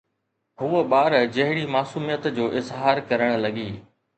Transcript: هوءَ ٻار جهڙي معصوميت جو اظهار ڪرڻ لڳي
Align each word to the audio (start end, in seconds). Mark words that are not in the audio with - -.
هوءَ 0.61 0.81
ٻار 0.93 1.17
جهڙي 1.35 1.65
معصوميت 1.75 2.23
جو 2.37 2.45
اظهار 2.61 2.95
ڪرڻ 3.13 3.39
لڳي 3.45 3.69